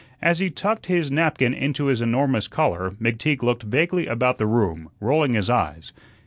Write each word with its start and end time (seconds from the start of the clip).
As 0.19 0.39
he 0.39 0.49
tucked 0.49 0.87
his 0.87 1.11
napkin 1.11 1.53
into 1.53 1.85
his 1.85 2.01
enormous 2.01 2.47
collar, 2.47 2.95
McTeague 2.99 3.43
looked 3.43 3.61
vaguely 3.61 4.07
about 4.07 4.39
the 4.39 4.47
room, 4.47 4.89
rolling 4.99 5.33
his 5.35 5.47
eyes. 5.47 5.93